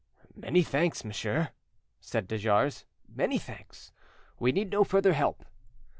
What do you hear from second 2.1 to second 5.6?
de Jars,—"many thanks; we need no further help."